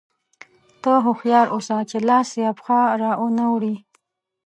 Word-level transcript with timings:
ته 0.81 0.91
هوښیار 1.05 1.45
اوسه 1.55 1.75
چې 1.89 1.97
لاس 2.09 2.29
یا 2.43 2.51
پښه 2.57 2.79
را 3.01 3.11
وانه 3.19 3.45
وړې. 3.53 3.75